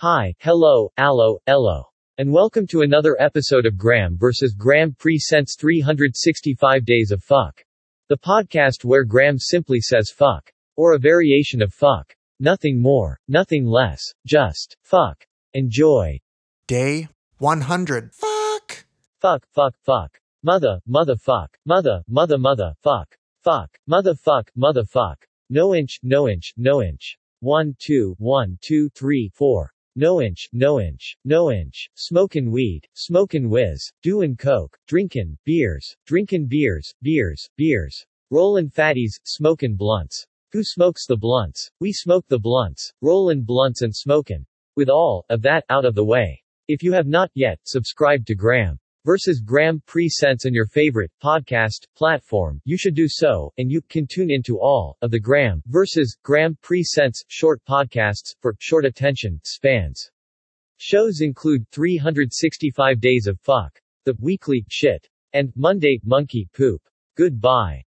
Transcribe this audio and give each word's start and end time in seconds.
Hi, 0.00 0.34
hello, 0.40 0.92
allo, 0.98 1.38
ello. 1.46 1.84
And 2.18 2.30
welcome 2.30 2.66
to 2.66 2.82
another 2.82 3.16
episode 3.18 3.64
of 3.64 3.78
Graeme 3.78 4.18
vs. 4.18 4.52
Graeme 4.52 4.92
Presents 4.92 5.56
365 5.58 6.84
Days 6.84 7.12
of 7.12 7.24
Fuck. 7.24 7.64
The 8.10 8.18
podcast 8.18 8.84
where 8.84 9.04
Graeme 9.04 9.38
simply 9.38 9.80
says 9.80 10.12
fuck. 10.14 10.52
Or 10.76 10.92
a 10.92 10.98
variation 10.98 11.62
of 11.62 11.72
fuck. 11.72 12.14
Nothing 12.40 12.78
more, 12.78 13.18
nothing 13.26 13.64
less, 13.64 14.02
just 14.26 14.76
fuck. 14.82 15.24
Enjoy. 15.54 16.20
Day 16.68 17.08
100. 17.38 18.12
Fuck. 18.12 18.84
Fuck, 19.22 19.46
fuck, 19.50 19.76
fuck. 19.82 20.20
Mother, 20.42 20.78
mother 20.86 21.16
fuck. 21.16 21.56
Mother, 21.64 22.02
mother, 22.06 22.36
mother, 22.36 22.74
fuck. 22.82 23.16
Fuck. 23.42 23.70
mother 23.86 24.14
fuck, 24.14 24.50
mother 24.54 24.84
fuck. 24.84 25.26
No 25.48 25.74
inch, 25.74 26.00
no 26.02 26.28
inch, 26.28 26.52
no 26.58 26.82
inch. 26.82 27.16
One, 27.40 27.74
two, 27.78 28.14
one, 28.18 28.58
two, 28.60 28.90
three, 28.90 29.30
four. 29.34 29.72
No 29.98 30.20
inch, 30.20 30.50
no 30.52 30.78
inch, 30.78 31.16
no 31.24 31.50
inch. 31.50 31.88
Smokin' 31.94 32.50
weed, 32.50 32.86
smokin' 32.92 33.48
whiz, 33.48 33.90
doin' 34.02 34.36
coke, 34.36 34.78
drinkin' 34.86 35.38
beers, 35.46 35.96
drinkin' 36.04 36.46
beers, 36.46 36.94
beers, 37.00 37.48
beers. 37.56 38.04
Rollin' 38.30 38.68
fatties, 38.68 39.18
smokin' 39.24 39.74
blunts. 39.74 40.26
Who 40.52 40.62
smokes 40.62 41.06
the 41.06 41.16
blunts? 41.16 41.70
We 41.80 41.94
smoke 41.94 42.26
the 42.28 42.38
blunts. 42.38 42.92
Rollin' 43.00 43.42
blunts 43.42 43.80
and 43.80 43.96
smokin'. 43.96 44.44
With 44.76 44.90
all 44.90 45.24
of 45.30 45.40
that 45.42 45.64
out 45.70 45.86
of 45.86 45.94
the 45.94 46.04
way. 46.04 46.42
If 46.68 46.82
you 46.82 46.92
have 46.92 47.06
not 47.06 47.30
yet 47.32 47.60
subscribed 47.64 48.26
to 48.26 48.34
Graeme 48.34 48.78
versus 49.06 49.40
Graeme 49.40 49.80
Presents 49.86 50.46
and 50.46 50.54
your 50.54 50.66
favorite 50.66 51.12
podcast 51.22 51.86
platform, 51.96 52.60
you 52.64 52.76
should 52.76 52.96
do 52.96 53.06
so, 53.08 53.52
and 53.56 53.70
you 53.70 53.80
can 53.82 54.04
tune 54.04 54.32
into 54.32 54.58
all 54.58 54.96
of 55.00 55.12
the 55.12 55.20
Graeme 55.20 55.62
versus 55.68 56.18
Graeme 56.24 56.58
Presents 56.60 57.22
short 57.28 57.62
podcasts 57.68 58.34
for 58.40 58.56
short 58.58 58.84
attention 58.84 59.40
spans. 59.44 60.10
Shows 60.78 61.20
include 61.20 61.70
365 61.70 63.00
Days 63.00 63.28
of 63.28 63.38
Fuck, 63.38 63.80
The 64.06 64.16
Weekly 64.18 64.64
Shit, 64.68 65.08
and 65.34 65.52
Monday 65.54 66.00
Monkey 66.02 66.48
Poop. 66.52 66.82
Goodbye. 67.16 67.84